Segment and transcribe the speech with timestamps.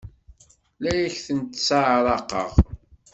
[0.83, 2.51] La ak-tent-sseɛraqeɣ?